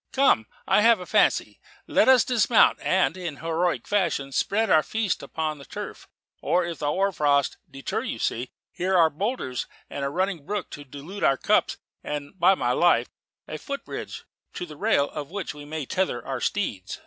[0.13, 1.59] Come, I have a fancy.
[1.85, 6.07] Let us dismount, and, in heroic fashion, spread our feast upon the turf;
[6.41, 10.71] or, if the hoar frost deter you, see, here are boulders, and a running brook
[10.71, 13.09] to dilute our cups; and, by my life,
[13.47, 14.23] a foot bridge,
[14.55, 16.99] to the rail of which we may tether our steeds."